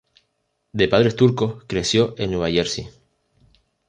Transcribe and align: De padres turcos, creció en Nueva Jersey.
De 0.73 0.87
padres 0.87 1.15
turcos, 1.15 1.63
creció 1.67 2.15
en 2.17 2.31
Nueva 2.31 2.49
Jersey. 2.49 2.89